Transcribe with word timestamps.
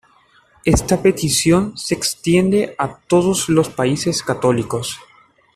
Esta 0.65 0.99
petición 0.99 1.77
se 1.77 1.93
extiende 1.93 2.73
a 2.79 2.91
todos 2.95 3.49
los 3.49 3.69
países 3.69 4.23
católicos. 4.23 4.97